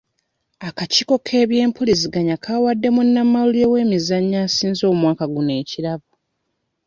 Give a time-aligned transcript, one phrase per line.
[0.67, 6.07] Akakiiko k'ebyempuliziganya kawadde munnamawulire w'emizannyo asinze omwaka guno ekirabo.